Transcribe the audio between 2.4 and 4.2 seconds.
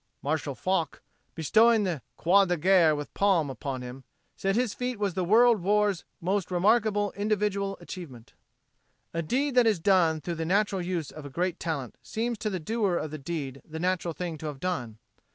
de Guerre with Palm upon him,